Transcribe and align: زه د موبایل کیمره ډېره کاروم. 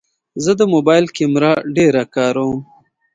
زه 0.43 0.51
د 0.59 0.61
موبایل 0.73 1.05
کیمره 1.17 1.51
ډېره 1.75 2.03
کاروم. 2.15 2.59